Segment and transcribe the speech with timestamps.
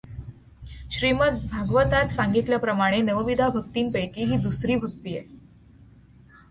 [0.91, 5.27] श्रीमद् भागवतात सांगितल्याप्रमाणे नवविधा भक्तींपैकी ही दुसरी भक्ती आहे.